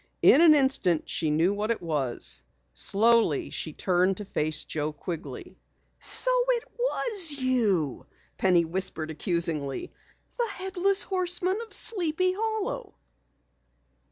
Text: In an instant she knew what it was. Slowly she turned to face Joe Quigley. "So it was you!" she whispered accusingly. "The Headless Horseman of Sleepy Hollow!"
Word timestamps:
In 0.23 0.41
an 0.41 0.55
instant 0.55 1.07
she 1.07 1.29
knew 1.29 1.53
what 1.53 1.69
it 1.69 1.79
was. 1.79 2.41
Slowly 2.73 3.51
she 3.51 3.71
turned 3.71 4.17
to 4.17 4.25
face 4.25 4.65
Joe 4.65 4.91
Quigley. 4.93 5.59
"So 5.99 6.31
it 6.49 6.63
was 6.79 7.33
you!" 7.33 8.07
she 8.41 8.65
whispered 8.65 9.11
accusingly. 9.11 9.93
"The 10.39 10.47
Headless 10.49 11.03
Horseman 11.03 11.59
of 11.61 11.71
Sleepy 11.71 12.33
Hollow!" 12.35 12.95